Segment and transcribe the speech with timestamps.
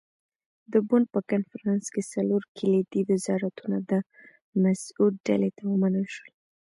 [0.71, 3.91] د بُن په کنفرانس کې څلور کلیدي وزارتونه د
[4.63, 6.33] مسعود ډلې ته ومنل شول.